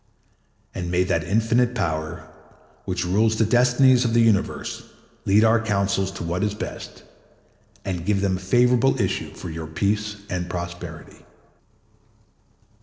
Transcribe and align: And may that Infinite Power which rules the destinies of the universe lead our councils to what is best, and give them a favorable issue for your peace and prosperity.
And 0.73 0.89
may 0.89 1.03
that 1.03 1.23
Infinite 1.23 1.75
Power 1.75 2.27
which 2.85 3.05
rules 3.05 3.35
the 3.35 3.45
destinies 3.45 4.03
of 4.03 4.15
the 4.15 4.19
universe 4.23 4.81
lead 5.25 5.43
our 5.43 5.61
councils 5.61 6.09
to 6.13 6.23
what 6.23 6.41
is 6.43 6.55
best, 6.55 7.03
and 7.85 8.03
give 8.03 8.21
them 8.21 8.37
a 8.37 8.39
favorable 8.39 8.99
issue 8.99 9.31
for 9.35 9.51
your 9.51 9.67
peace 9.67 10.15
and 10.27 10.49
prosperity. 10.49 11.23